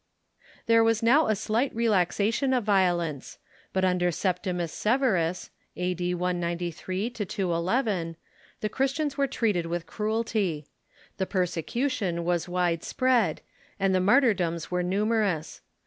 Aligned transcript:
There 0.65 0.83
was 0.83 1.03
now 1.03 1.27
a 1.27 1.35
slight 1.35 1.75
relaxation 1.75 2.53
of 2.55 2.63
violence, 2.63 3.37
but 3.71 3.85
under 3.85 4.09
Septimius 4.09 4.73
Severus 4.73 5.51
(a.d. 5.75 6.15
193 6.15 7.11
211) 7.11 8.15
the 8.61 8.67
Christians 8.67 9.15
were 9.15 9.27
treated 9.27 9.67
with 9.67 9.85
cruelty. 9.85 10.65
The 11.17 11.27
persecution 11.27 12.25
was 12.25 12.49
wide 12.49 12.83
spread, 12.83 13.41
and 13.79 13.93
the 13.93 14.01
mar 14.01 14.21
tyrdoms 14.21 14.71
were 14.71 14.81
numerous. 14.81 15.61